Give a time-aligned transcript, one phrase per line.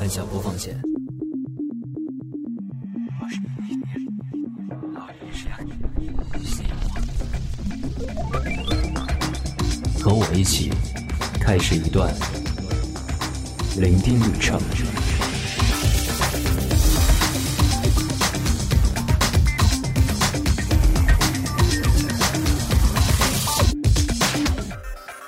[0.00, 0.74] 按下播放键。
[10.02, 10.70] 和我一起
[11.38, 12.14] 开始一段
[13.76, 14.58] 聆听旅程。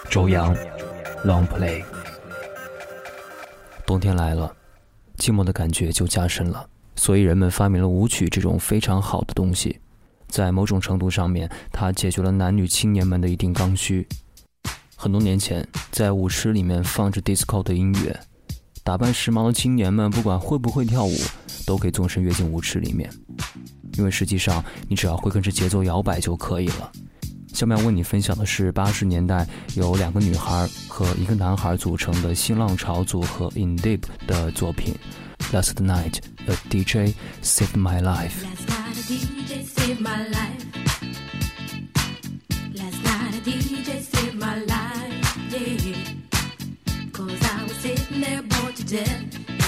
[0.09, 0.55] 周洋
[1.25, 1.85] ，Long Play。
[3.93, 4.51] 冬天来了，
[5.23, 9.79] 寂寞的感觉就加深了，所以人们发明了舞曲这种非常好的东西。
[10.27, 14.05] 在某种程度上面，它解决了男女青年们的一定刚需。
[14.97, 18.19] 很多年前，在舞池里面放着 disco 的音乐，
[18.83, 21.17] 打扮时髦的青年们，不管会不会跳舞，
[21.65, 23.09] 都可以纵身跃进舞池里面。
[23.97, 26.91] 因为实际上，你只要会跟着节奏摇摆就可以了。
[27.53, 34.95] 下面要为你分享的是八十年代由两个女孩和一个男孩组成的新浪潮组合 In Deep 的作品
[35.55, 38.33] 《Last Night a DJ Saved My Life》。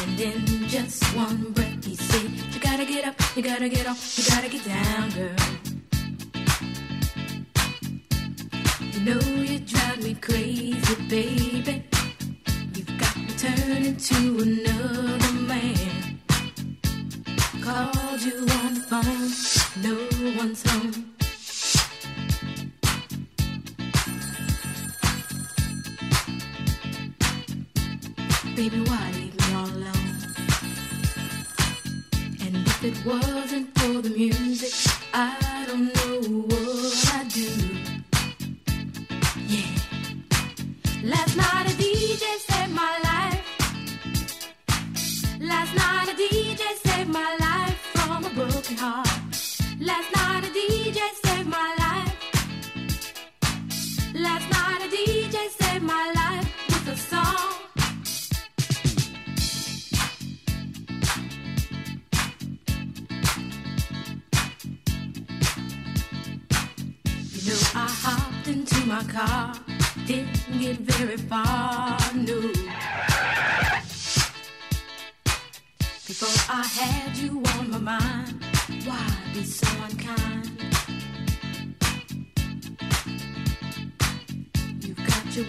[0.04, 4.18] And in just one breath, he said, You gotta get up, you gotta get off,
[4.18, 5.63] you gotta get down, girl.
[9.04, 11.84] Know you drive me crazy, baby.
[12.74, 16.20] You've got me turning to another man.
[17.60, 19.30] Called you on the phone,
[19.84, 19.94] no
[20.38, 21.10] one's home.
[28.56, 30.16] Baby, why leave me all alone?
[32.40, 34.72] And if it wasn't for the music,
[35.12, 36.63] I don't know what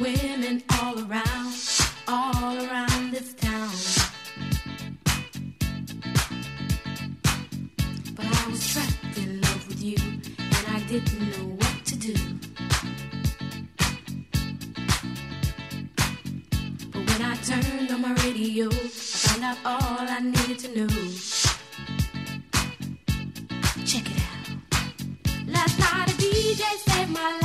[0.05, 1.53] women all around,
[2.07, 3.71] all around this town.
[8.13, 9.97] But I was trapped in love with you,
[10.37, 12.15] and I didn't know what to do.
[16.91, 20.87] But when I turned on my radio, I found out all I needed to know.
[23.89, 24.49] Check it out.
[25.47, 27.44] Last night a DJ saved my life.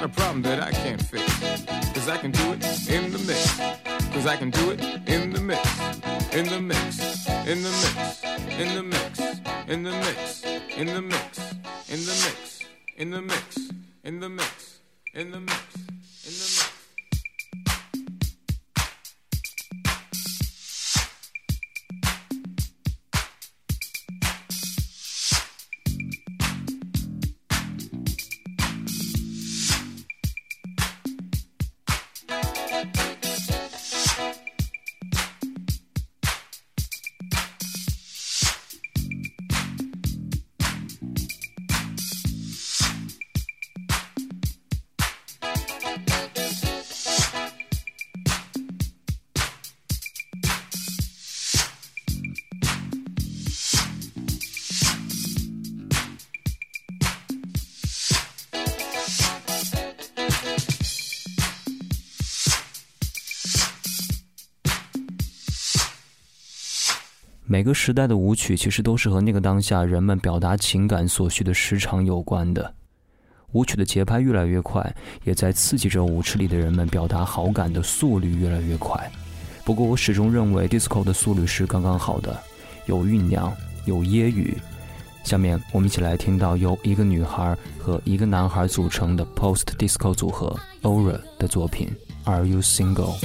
[0.00, 1.26] Not a problem that I can't fix.
[1.92, 3.58] Cause I can do it in the mix.
[4.14, 5.60] Cause I can do it in the mix.
[6.32, 7.26] In the mix.
[7.46, 8.24] In the mix.
[8.58, 9.20] In the mix.
[9.68, 10.42] In the mix.
[10.78, 11.38] In the mix.
[11.90, 12.60] In the mix.
[12.96, 13.69] In the mix.
[67.52, 72.72] 每个时代的舞曲其实都是和那个当下人们表达情感所需的时长有关的。
[73.50, 74.94] 舞曲的节拍越来越快，
[75.24, 78.96] 也在刺激着舞池里的人们表达好感的速率越来越快。
[79.64, 82.40] 不过，我始终认为 disco 的速率是刚刚好的，
[82.86, 83.52] 有酝酿，
[83.84, 84.54] 有揶揄。
[85.24, 91.88] 下面我们一起来听到由一个女孩和一个男孩组成的 post disco 组合 Aura 的作品
[92.30, 93.18] 《Are You Single》。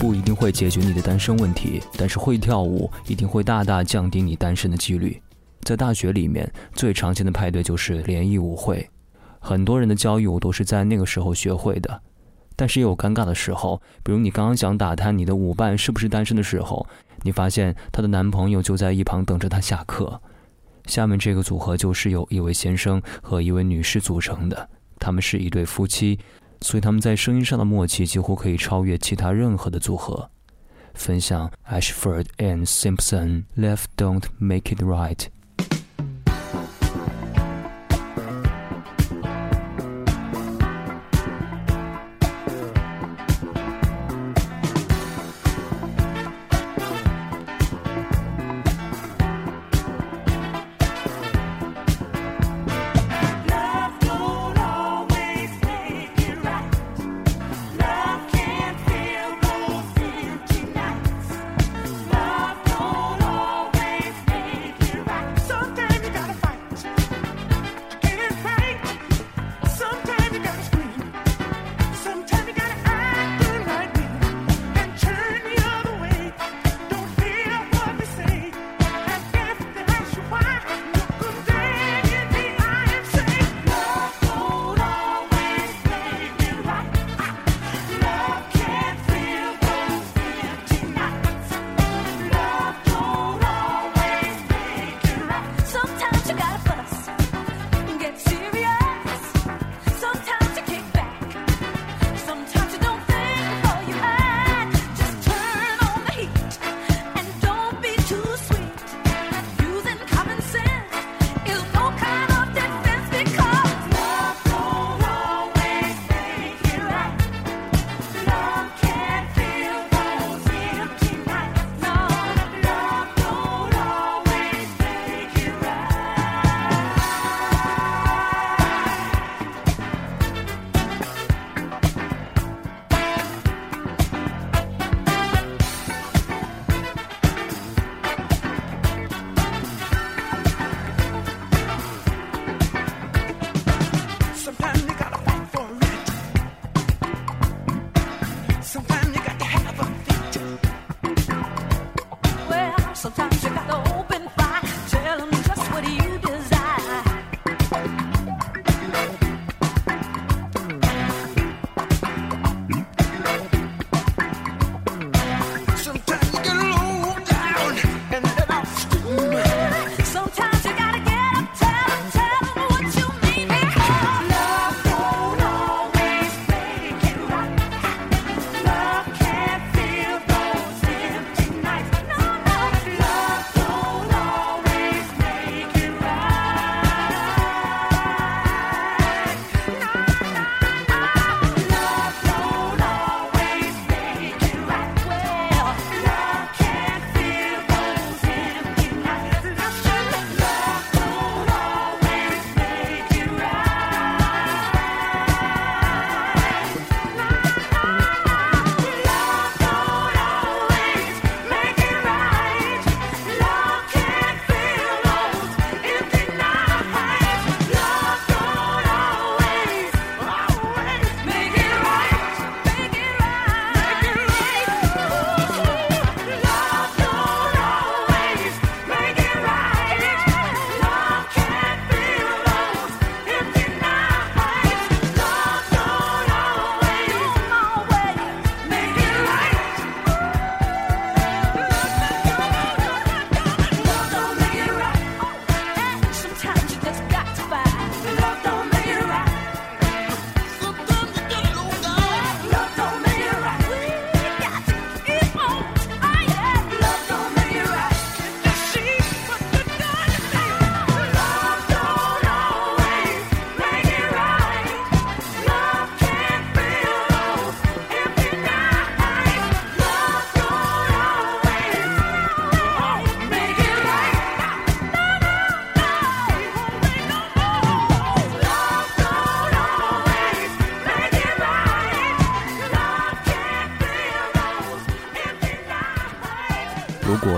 [0.00, 5.20] 不一定会解决你的单身问题，但是会跳舞一定会大大降低你单身的几率。
[5.60, 8.88] 在大学里面，最常见的派对就是联谊舞会，
[9.38, 12.00] 很多人的交谊舞都是在那个时候学会的。
[12.56, 16.86] 但是也有尴尬的时候，比如你刚刚想打探你的舞伴是不是单身的时候，
[17.20, 20.18] 你发现她的男朋友就在一旁等着她下课。
[20.86, 24.66] 下面这个组合就是由一位先生和一位女士组成的，
[24.98, 26.18] 他们是一对夫妻，
[26.62, 30.30] 所以他们在声音上的默契几乎可以超越其他任何的组合。
[30.94, 35.28] 分享 Ashford and Simpson Left Don't Make It Right。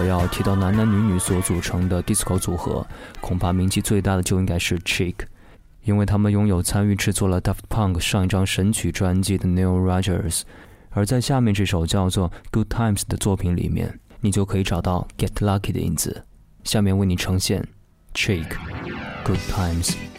[0.04, 2.86] 要提到男男女女所组成的 disco 组合，
[3.20, 5.14] 恐怕名气最大的就应该是 Chic，
[5.84, 10.42] 因为他们拥有参与制作了 Daft Punk 上一张神曲专辑的 Neil Rogers，
[10.90, 16.24] 而在下面这首叫做《Good Times》的作品里面，你就可以找到 Get Lucky 的影子。
[16.64, 17.66] 下面为你呈现
[18.14, 18.46] chick
[19.24, 20.11] Good Times。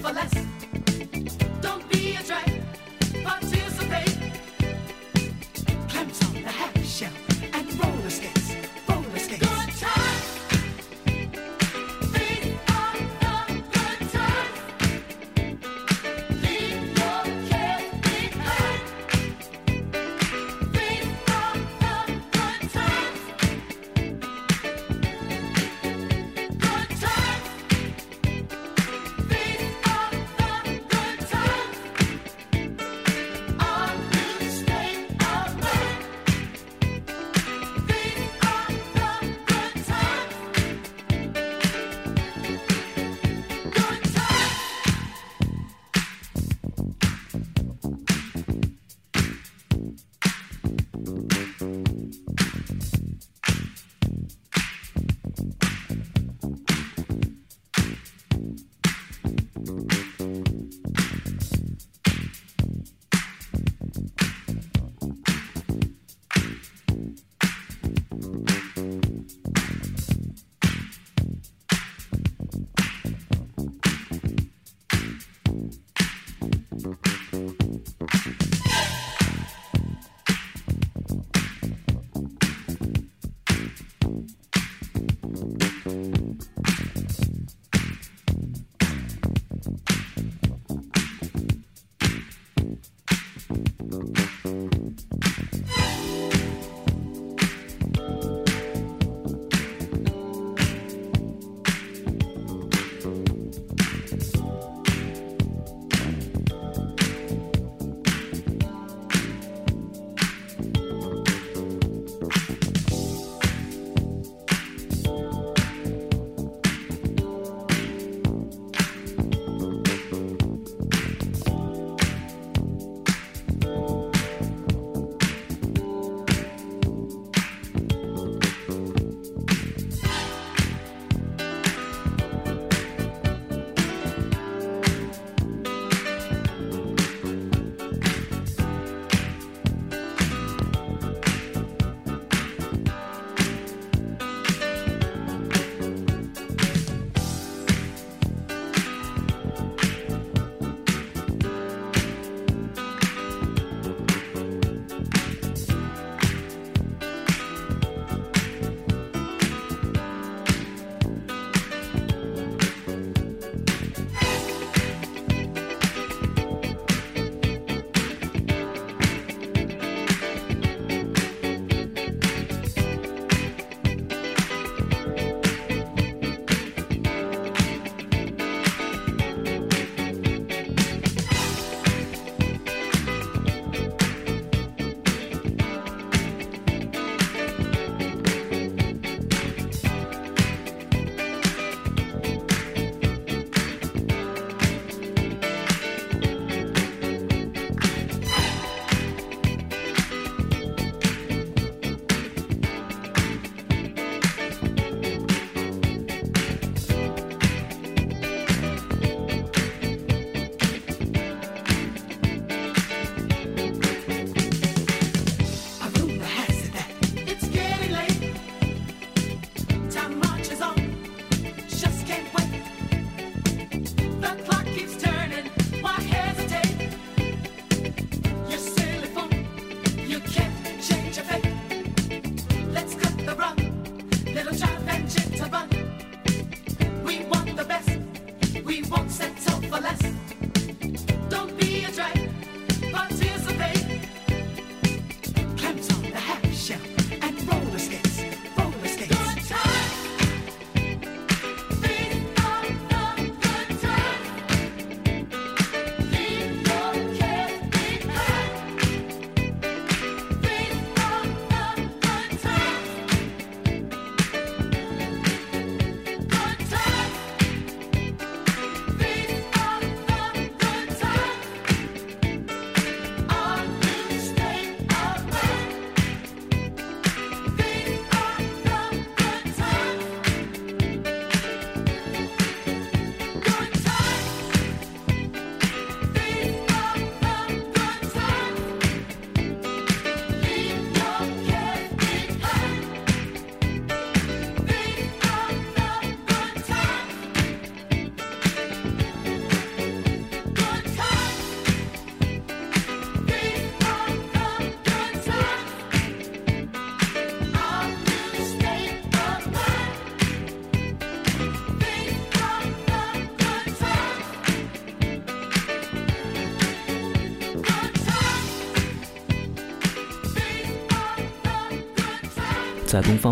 [0.00, 0.37] for less.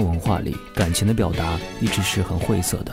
[0.05, 2.93] 文化里，感情的表达一直是很晦涩的，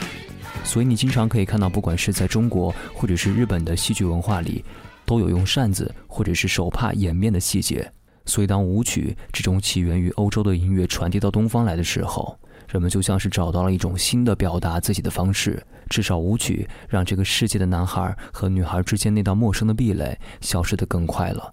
[0.63, 4.63] 所以你经常可以看到，不管是在中国或者是日本的戏剧文化里，
[5.05, 7.91] 都有用扇子或者是手帕掩面的细节。
[8.25, 12.39] 所以，当舞曲这种起源于欧洲的音乐传递到东方来的时候，
[12.69, 15.61] 人们就像是找到了一种新的表达自己的方式。
[15.89, 21.52] 至少舞曲让这个世界的男孩和女孩之间那道陌生的壁垒消失得更快了。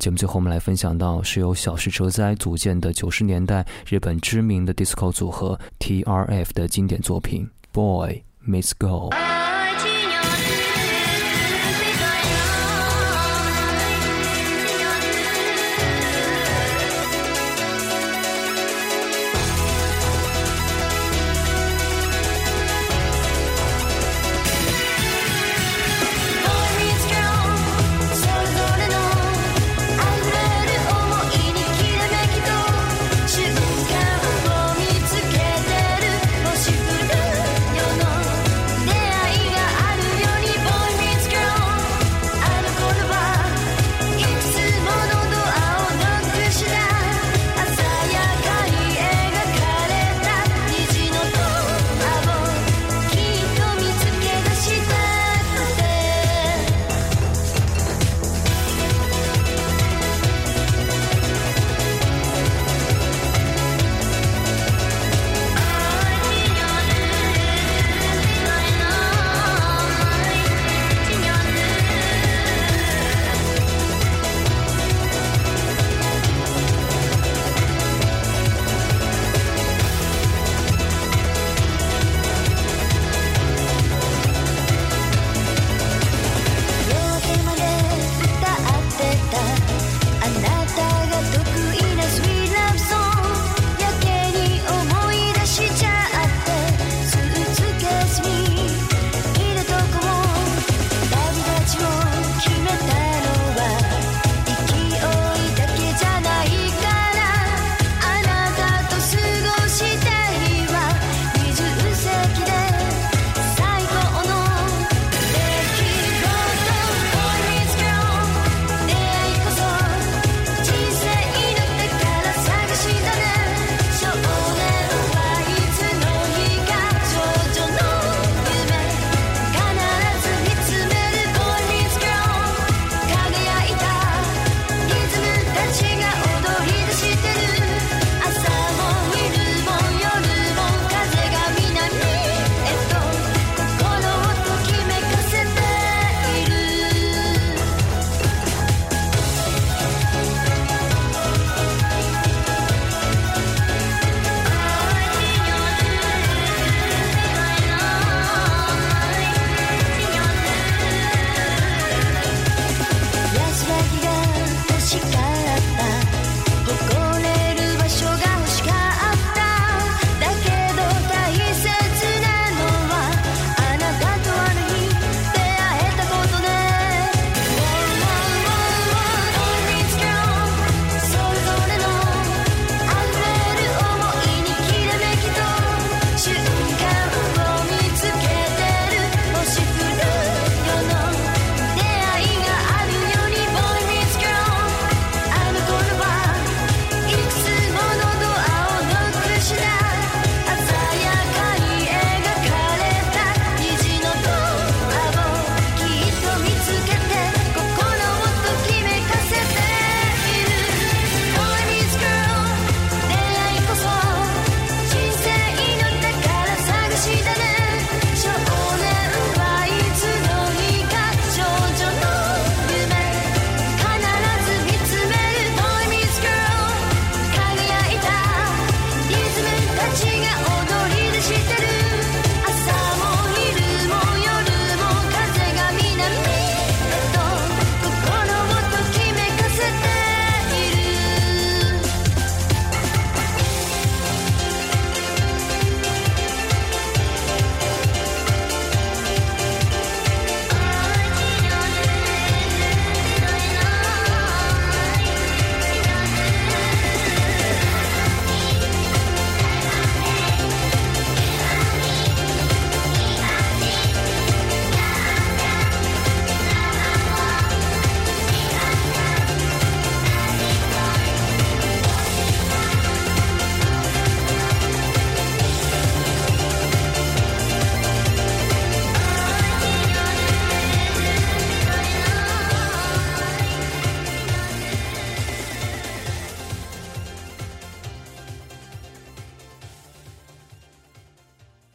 [0.00, 9.10] 节目最后，我们来分享到是由小石哲哉组建的九十年代日本知名的 disco 组合 T.R.F 的经典作品《Boy Miss Girl》。